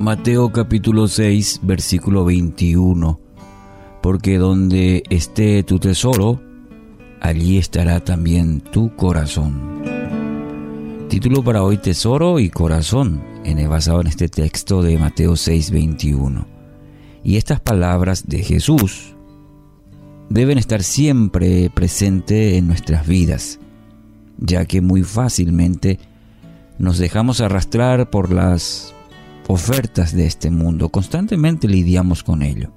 Mateo 0.00 0.50
capítulo 0.50 1.08
6, 1.08 1.60
versículo 1.62 2.24
21. 2.24 3.20
Porque 4.00 4.38
donde 4.38 5.02
esté 5.10 5.62
tu 5.62 5.78
tesoro, 5.78 6.40
allí 7.20 7.58
estará 7.58 8.00
también 8.00 8.62
tu 8.62 8.96
corazón. 8.96 9.82
Título 11.10 11.44
para 11.44 11.62
hoy, 11.62 11.76
Tesoro 11.76 12.38
y 12.38 12.48
Corazón, 12.48 13.20
en 13.44 13.68
basado 13.68 14.00
en 14.00 14.06
este 14.06 14.30
texto 14.30 14.82
de 14.82 14.96
Mateo 14.96 15.36
6, 15.36 15.70
21. 15.70 16.46
Y 17.22 17.36
estas 17.36 17.60
palabras 17.60 18.26
de 18.26 18.42
Jesús 18.42 19.14
deben 20.30 20.56
estar 20.56 20.82
siempre 20.82 21.68
presentes 21.68 22.54
en 22.54 22.68
nuestras 22.68 23.06
vidas, 23.06 23.60
ya 24.38 24.64
que 24.64 24.80
muy 24.80 25.02
fácilmente 25.02 25.98
nos 26.78 26.96
dejamos 26.96 27.42
arrastrar 27.42 28.08
por 28.08 28.32
las 28.32 28.94
ofertas 29.46 30.14
de 30.14 30.26
este 30.26 30.50
mundo, 30.50 30.88
constantemente 30.88 31.68
lidiamos 31.68 32.22
con 32.22 32.42
ello. 32.42 32.70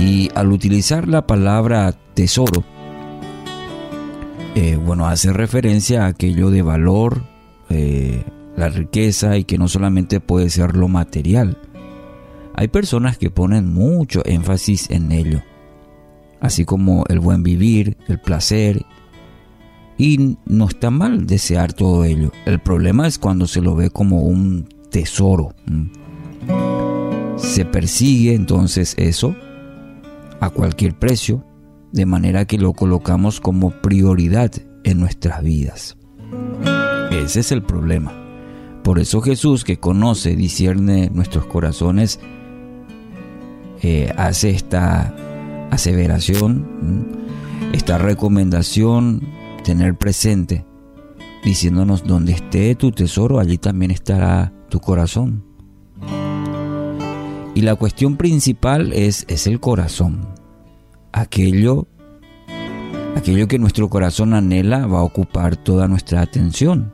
Y 0.00 0.28
al 0.34 0.52
utilizar 0.52 1.08
la 1.08 1.26
palabra 1.26 1.92
tesoro, 2.14 2.64
eh, 4.54 4.76
bueno, 4.76 5.06
hace 5.06 5.32
referencia 5.32 6.04
a 6.04 6.08
aquello 6.08 6.50
de 6.50 6.62
valor, 6.62 7.22
eh, 7.68 8.24
la 8.56 8.68
riqueza 8.70 9.36
y 9.36 9.44
que 9.44 9.58
no 9.58 9.68
solamente 9.68 10.20
puede 10.20 10.48
ser 10.50 10.76
lo 10.76 10.88
material. 10.88 11.58
Hay 12.54 12.68
personas 12.68 13.18
que 13.18 13.30
ponen 13.30 13.72
mucho 13.72 14.22
énfasis 14.24 14.90
en 14.90 15.12
ello, 15.12 15.42
así 16.40 16.64
como 16.64 17.04
el 17.08 17.20
buen 17.20 17.42
vivir, 17.42 17.98
el 18.08 18.18
placer, 18.18 18.86
y 19.98 20.38
no 20.46 20.66
está 20.66 20.90
mal 20.90 21.26
desear 21.26 21.72
todo 21.72 22.04
ello. 22.04 22.32
El 22.46 22.60
problema 22.60 23.06
es 23.06 23.18
cuando 23.18 23.46
se 23.46 23.60
lo 23.60 23.74
ve 23.74 23.90
como 23.90 24.22
un 24.22 24.68
tesoro. 24.96 25.54
Se 27.36 27.66
persigue 27.66 28.34
entonces 28.34 28.94
eso 28.96 29.36
a 30.40 30.48
cualquier 30.48 30.98
precio, 30.98 31.44
de 31.92 32.06
manera 32.06 32.46
que 32.46 32.56
lo 32.56 32.72
colocamos 32.72 33.38
como 33.38 33.72
prioridad 33.82 34.50
en 34.84 34.98
nuestras 34.98 35.42
vidas. 35.42 35.98
Ese 37.10 37.40
es 37.40 37.52
el 37.52 37.62
problema. 37.62 38.10
Por 38.82 38.98
eso 38.98 39.20
Jesús, 39.20 39.64
que 39.64 39.76
conoce, 39.76 40.34
discierne 40.34 41.10
nuestros 41.12 41.44
corazones, 41.44 42.18
eh, 43.82 44.14
hace 44.16 44.48
esta 44.48 45.14
aseveración, 45.70 47.06
esta 47.74 47.98
recomendación, 47.98 49.20
tener 49.62 49.94
presente, 49.94 50.64
diciéndonos, 51.44 52.04
donde 52.04 52.32
esté 52.32 52.74
tu 52.76 52.92
tesoro, 52.92 53.38
allí 53.38 53.58
también 53.58 53.90
estará 53.90 54.55
tu 54.68 54.80
corazón. 54.80 55.44
Y 57.54 57.62
la 57.62 57.74
cuestión 57.74 58.16
principal 58.16 58.92
es, 58.92 59.24
es 59.28 59.46
el 59.46 59.60
corazón. 59.60 60.28
Aquello, 61.12 61.86
aquello 63.16 63.48
que 63.48 63.58
nuestro 63.58 63.88
corazón 63.88 64.34
anhela 64.34 64.86
va 64.86 64.98
a 64.98 65.04
ocupar 65.04 65.56
toda 65.56 65.88
nuestra 65.88 66.20
atención. 66.20 66.92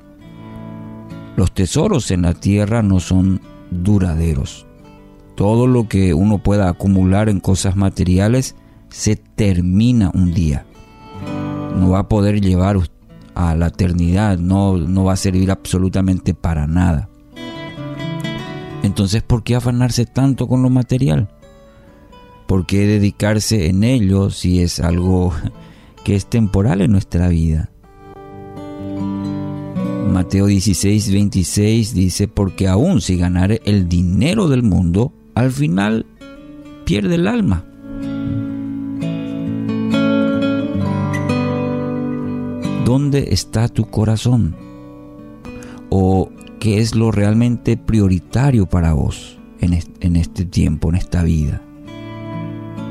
Los 1.37 1.53
tesoros 1.53 2.11
en 2.11 2.23
la 2.23 2.35
tierra 2.35 2.83
no 2.83 3.01
son 3.01 3.41
duraderos. 3.71 4.67
Todo 5.35 5.67
lo 5.67 5.89
que 5.89 6.15
uno 6.15 6.39
pueda 6.39 6.69
acumular 6.69 7.29
en 7.29 7.41
cosas 7.41 7.75
materiales 7.75 8.55
se 8.89 9.17
termina 9.17 10.11
un 10.15 10.33
día. 10.33 10.67
No 11.77 11.91
va 11.91 12.01
a 12.01 12.09
poder 12.09 12.41
llevar 12.41 12.77
a 13.35 13.55
la 13.57 13.69
eternidad, 13.69 14.39
no, 14.39 14.77
no 14.77 15.05
va 15.05 15.15
a 15.15 15.17
servir 15.17 15.51
absolutamente 15.51 16.35
para 16.35 16.67
nada. 16.67 17.09
Entonces, 18.83 19.23
¿por 19.23 19.43
qué 19.43 19.55
afanarse 19.55 20.07
tanto 20.07 20.49
con 20.49 20.63
lo 20.63 20.71
material? 20.71 21.29
¿Por 22.47 22.67
qué 22.67 22.87
dedicarse 22.87 23.69
en 23.69 23.85
ello 23.85 24.31
si 24.31 24.61
es 24.61 24.81
algo 24.81 25.33
que 26.05 26.17
es 26.17 26.27
temporal 26.27 26.81
en 26.81 26.93
nuestra 26.93 27.29
vida? 27.29 27.71
Mateo 30.13 30.47
16, 30.47 31.11
26 31.11 31.95
dice, 31.95 32.29
porque 32.29 32.69
aún 32.69 33.01
si 33.01 33.17
ganare 33.17 33.63
el 33.65 33.89
dinero 33.89 34.49
del 34.49 34.63
mundo, 34.63 35.13
al 35.35 35.51
final 35.53 36.05
pierde 36.85 37.15
el 37.15 37.27
alma. 37.27 37.65
¿Dónde 42.85 43.29
está 43.31 43.69
tu 43.69 43.87
corazón? 43.87 44.55
¿O 45.89 46.29
qué 46.63 46.79
es 46.79 46.95
lo 46.95 47.11
realmente 47.11 47.77
prioritario 47.77 48.67
para 48.67 48.93
vos 48.93 49.37
en 49.59 50.15
este 50.15 50.45
tiempo, 50.45 50.91
en 50.91 50.95
esta 50.95 51.25
vida? 51.25 51.61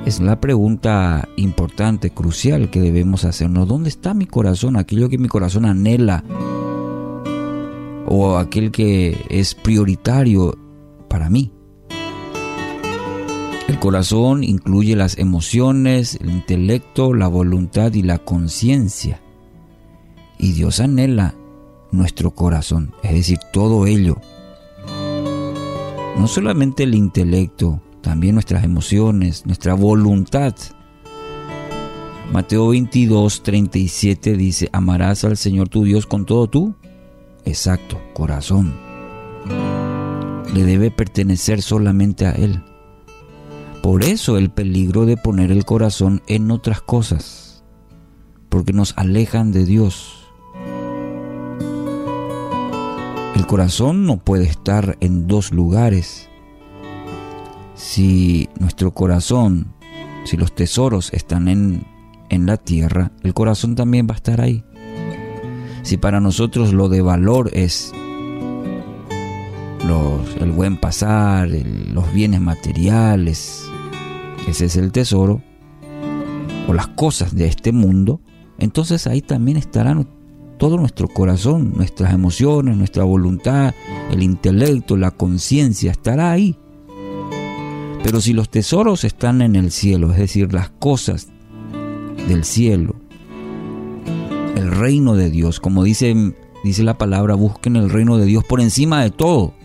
Es 0.05 0.19
la 0.19 0.41
pregunta 0.41 1.29
importante, 1.37 2.09
crucial 2.09 2.69
que 2.69 2.81
debemos 2.81 3.23
hacernos. 3.23 3.69
¿Dónde 3.69 3.87
está 3.87 4.13
mi 4.13 4.25
corazón? 4.25 4.75
Aquello 4.75 5.07
que 5.07 5.17
mi 5.17 5.29
corazón 5.29 5.63
anhela 5.63 6.21
o 8.07 8.35
aquel 8.35 8.71
que 8.71 9.17
es 9.29 9.55
prioritario 9.55 10.57
para 11.07 11.29
mí. 11.29 11.53
El 13.69 13.79
corazón 13.79 14.43
incluye 14.43 14.97
las 14.97 15.17
emociones, 15.17 16.17
el 16.19 16.29
intelecto, 16.29 17.13
la 17.13 17.29
voluntad 17.29 17.93
y 17.93 18.01
la 18.01 18.17
conciencia. 18.17 19.21
Y 20.37 20.51
Dios 20.51 20.81
anhela 20.81 21.35
nuestro 21.91 22.31
corazón, 22.31 22.93
es 23.03 23.13
decir, 23.13 23.39
todo 23.51 23.85
ello. 23.85 24.17
No 26.17 26.27
solamente 26.27 26.83
el 26.83 26.95
intelecto, 26.95 27.81
también 28.01 28.35
nuestras 28.35 28.63
emociones, 28.63 29.45
nuestra 29.45 29.73
voluntad. 29.73 30.55
Mateo 32.31 32.69
22, 32.69 33.43
37 33.43 34.37
dice, 34.37 34.69
amarás 34.71 35.23
al 35.23 35.37
Señor 35.37 35.69
tu 35.69 35.83
Dios 35.83 36.05
con 36.05 36.25
todo 36.25 36.47
tú. 36.47 36.75
Exacto, 37.45 37.99
corazón. 38.13 38.73
Le 40.53 40.63
debe 40.63 40.91
pertenecer 40.91 41.61
solamente 41.61 42.25
a 42.25 42.31
Él. 42.31 42.63
Por 43.81 44.03
eso 44.03 44.37
el 44.37 44.51
peligro 44.51 45.05
de 45.05 45.17
poner 45.17 45.51
el 45.51 45.65
corazón 45.65 46.21
en 46.27 46.51
otras 46.51 46.81
cosas, 46.81 47.63
porque 48.47 48.73
nos 48.73 48.93
alejan 48.95 49.51
de 49.51 49.65
Dios 49.65 50.20
corazón 53.51 54.05
no 54.05 54.15
puede 54.15 54.45
estar 54.45 54.95
en 55.01 55.27
dos 55.27 55.51
lugares. 55.51 56.29
Si 57.75 58.47
nuestro 58.57 58.93
corazón, 58.93 59.73
si 60.23 60.37
los 60.37 60.55
tesoros 60.55 61.11
están 61.11 61.49
en, 61.49 61.85
en 62.29 62.45
la 62.45 62.55
tierra, 62.55 63.11
el 63.23 63.33
corazón 63.33 63.75
también 63.75 64.07
va 64.09 64.13
a 64.13 64.15
estar 64.15 64.39
ahí. 64.39 64.63
Si 65.83 65.97
para 65.97 66.21
nosotros 66.21 66.71
lo 66.71 66.87
de 66.87 67.01
valor 67.01 67.49
es 67.51 67.91
el 70.39 70.51
buen 70.51 70.77
pasar, 70.77 71.49
los 71.49 72.13
bienes 72.13 72.39
materiales, 72.39 73.65
ese 74.47 74.63
es 74.63 74.77
el 74.77 74.93
tesoro, 74.93 75.41
o 76.69 76.73
las 76.73 76.87
cosas 76.87 77.35
de 77.35 77.47
este 77.47 77.73
mundo, 77.73 78.21
entonces 78.59 79.07
ahí 79.07 79.21
también 79.21 79.57
estarán 79.57 80.07
todo 80.61 80.77
nuestro 80.77 81.07
corazón, 81.07 81.73
nuestras 81.75 82.13
emociones, 82.13 82.77
nuestra 82.77 83.03
voluntad, 83.03 83.73
el 84.11 84.21
intelecto, 84.21 84.95
la 84.95 85.09
conciencia, 85.09 85.89
estará 85.89 86.31
ahí. 86.31 86.55
Pero 88.03 88.21
si 88.21 88.31
los 88.33 88.47
tesoros 88.51 89.03
están 89.03 89.41
en 89.41 89.55
el 89.55 89.71
cielo, 89.71 90.11
es 90.11 90.19
decir, 90.19 90.53
las 90.53 90.69
cosas 90.69 91.29
del 92.27 92.43
cielo, 92.43 92.93
el 94.55 94.69
reino 94.69 95.15
de 95.15 95.31
Dios, 95.31 95.59
como 95.59 95.83
dice, 95.83 96.35
dice 96.63 96.83
la 96.83 96.95
palabra, 96.95 97.33
busquen 97.33 97.75
el 97.75 97.89
reino 97.89 98.19
de 98.19 98.27
Dios 98.27 98.43
por 98.43 98.61
encima 98.61 99.01
de 99.01 99.09
todo. 99.09 99.55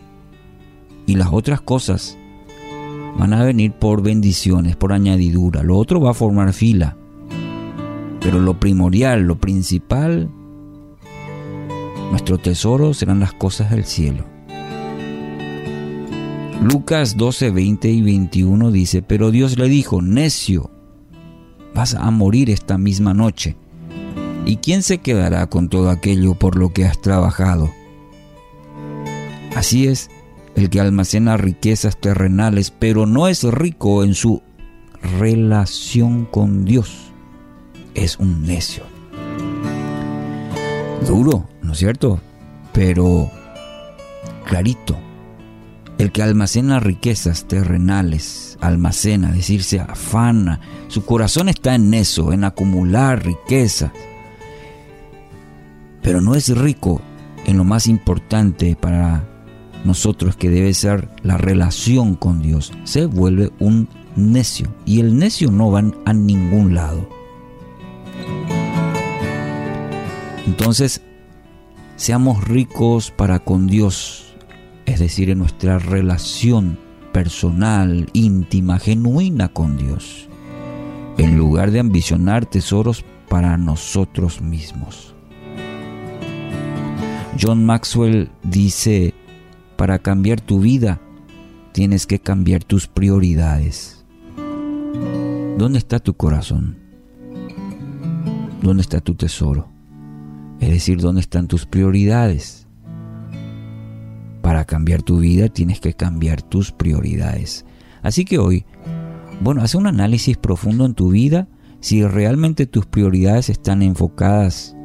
Y 1.04 1.16
las 1.16 1.28
otras 1.30 1.60
cosas 1.60 2.16
van 3.18 3.34
a 3.34 3.44
venir 3.44 3.72
por 3.72 4.00
bendiciones, 4.00 4.76
por 4.76 4.94
añadidura. 4.94 5.62
Lo 5.62 5.76
otro 5.76 6.00
va 6.00 6.12
a 6.12 6.14
formar 6.14 6.54
fila. 6.54 6.96
Pero 8.22 8.40
lo 8.40 8.58
primordial, 8.58 9.24
lo 9.24 9.36
principal, 9.36 10.30
nuestro 12.10 12.38
tesoro 12.38 12.94
serán 12.94 13.20
las 13.20 13.32
cosas 13.32 13.70
del 13.70 13.84
cielo. 13.84 14.24
Lucas 16.62 17.16
12, 17.16 17.50
20 17.50 17.88
y 17.90 18.02
21 18.02 18.70
dice, 18.70 19.02
pero 19.02 19.30
Dios 19.30 19.58
le 19.58 19.68
dijo, 19.68 20.02
necio, 20.02 20.70
vas 21.74 21.94
a 21.94 22.10
morir 22.10 22.50
esta 22.50 22.78
misma 22.78 23.14
noche. 23.14 23.56
¿Y 24.46 24.56
quién 24.56 24.82
se 24.82 24.98
quedará 24.98 25.46
con 25.48 25.68
todo 25.68 25.90
aquello 25.90 26.34
por 26.34 26.56
lo 26.56 26.72
que 26.72 26.86
has 26.86 27.00
trabajado? 27.00 27.70
Así 29.54 29.86
es, 29.86 30.08
el 30.54 30.70
que 30.70 30.80
almacena 30.80 31.36
riquezas 31.36 32.00
terrenales, 32.00 32.70
pero 32.70 33.06
no 33.06 33.28
es 33.28 33.44
rico 33.44 34.02
en 34.04 34.14
su 34.14 34.42
relación 35.02 36.24
con 36.24 36.64
Dios, 36.64 37.12
es 37.94 38.18
un 38.18 38.42
necio. 38.44 38.95
Duro, 41.04 41.48
¿no 41.62 41.72
es 41.72 41.78
cierto? 41.78 42.20
Pero 42.72 43.30
clarito. 44.46 44.96
El 45.98 46.12
que 46.12 46.22
almacena 46.22 46.78
riquezas 46.78 47.46
terrenales, 47.48 48.58
almacena, 48.60 49.32
decirse 49.32 49.80
afana, 49.80 50.60
su 50.88 51.04
corazón 51.04 51.48
está 51.48 51.74
en 51.74 51.94
eso, 51.94 52.32
en 52.32 52.44
acumular 52.44 53.24
riquezas. 53.24 53.92
Pero 56.02 56.20
no 56.20 56.34
es 56.34 56.56
rico 56.56 57.00
en 57.46 57.56
lo 57.56 57.64
más 57.64 57.86
importante 57.86 58.76
para 58.76 59.24
nosotros 59.84 60.36
que 60.36 60.50
debe 60.50 60.74
ser 60.74 61.08
la 61.22 61.38
relación 61.38 62.14
con 62.14 62.42
Dios. 62.42 62.72
Se 62.84 63.06
vuelve 63.06 63.52
un 63.58 63.88
necio 64.16 64.74
y 64.84 65.00
el 65.00 65.16
necio 65.16 65.50
no 65.50 65.70
va 65.70 65.82
a 66.04 66.12
ningún 66.12 66.74
lado. 66.74 67.08
Entonces, 70.46 71.02
seamos 71.96 72.44
ricos 72.44 73.10
para 73.10 73.40
con 73.40 73.66
Dios, 73.66 74.34
es 74.86 75.00
decir, 75.00 75.30
en 75.30 75.38
nuestra 75.38 75.78
relación 75.78 76.78
personal, 77.12 78.08
íntima, 78.12 78.78
genuina 78.78 79.48
con 79.48 79.76
Dios, 79.76 80.28
en 81.18 81.36
lugar 81.36 81.70
de 81.70 81.80
ambicionar 81.80 82.46
tesoros 82.46 83.04
para 83.28 83.56
nosotros 83.56 84.40
mismos. 84.40 85.14
John 87.40 87.64
Maxwell 87.64 88.30
dice, 88.42 89.14
para 89.76 89.98
cambiar 89.98 90.40
tu 90.40 90.60
vida, 90.60 91.00
tienes 91.72 92.06
que 92.06 92.18
cambiar 92.18 92.64
tus 92.64 92.86
prioridades. 92.86 94.04
¿Dónde 95.58 95.78
está 95.78 95.98
tu 95.98 96.14
corazón? 96.14 96.78
¿Dónde 98.62 98.82
está 98.82 99.00
tu 99.00 99.14
tesoro? 99.14 99.75
Es 100.60 100.70
decir, 100.70 101.00
¿dónde 101.00 101.20
están 101.20 101.48
tus 101.48 101.66
prioridades? 101.66 102.66
Para 104.42 104.64
cambiar 104.64 105.02
tu 105.02 105.18
vida 105.18 105.48
tienes 105.48 105.80
que 105.80 105.94
cambiar 105.94 106.42
tus 106.42 106.72
prioridades. 106.72 107.64
Así 108.02 108.24
que 108.24 108.38
hoy, 108.38 108.64
bueno, 109.40 109.62
haz 109.62 109.74
un 109.74 109.86
análisis 109.86 110.36
profundo 110.36 110.86
en 110.86 110.94
tu 110.94 111.10
vida 111.10 111.48
si 111.80 112.04
realmente 112.04 112.66
tus 112.66 112.86
prioridades 112.86 113.50
están 113.50 113.82
enfocadas, 113.82 114.76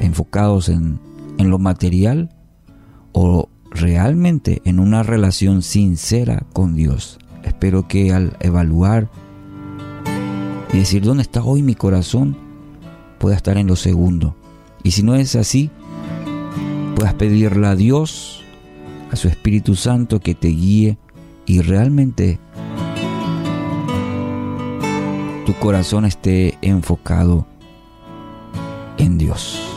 enfocados 0.00 0.68
en, 0.68 0.98
en 1.38 1.50
lo 1.50 1.58
material 1.58 2.34
o 3.12 3.48
realmente 3.70 4.62
en 4.64 4.80
una 4.80 5.02
relación 5.02 5.62
sincera 5.62 6.46
con 6.52 6.74
Dios. 6.74 7.18
Espero 7.44 7.86
que 7.86 8.12
al 8.12 8.36
evaluar 8.40 9.10
y 10.72 10.78
decir 10.78 11.04
dónde 11.04 11.22
está 11.22 11.42
hoy 11.44 11.62
mi 11.62 11.74
corazón, 11.74 12.36
pueda 13.18 13.36
estar 13.36 13.56
en 13.58 13.68
lo 13.68 13.76
segundo. 13.76 14.36
Y 14.84 14.92
si 14.92 15.02
no 15.02 15.16
es 15.16 15.34
así, 15.34 15.70
puedas 16.94 17.14
pedirle 17.14 17.66
a 17.66 17.74
Dios, 17.74 18.44
a 19.10 19.16
su 19.16 19.28
Espíritu 19.28 19.74
Santo, 19.74 20.20
que 20.20 20.34
te 20.34 20.48
guíe 20.48 20.98
y 21.46 21.62
realmente 21.62 22.38
tu 25.46 25.54
corazón 25.54 26.04
esté 26.04 26.58
enfocado 26.60 27.46
en 28.98 29.18
Dios. 29.18 29.73